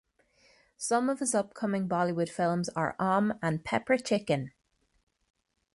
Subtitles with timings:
[0.77, 4.51] Some of his upcoming Bollywood Films are "Om" and "Pepper Chicken".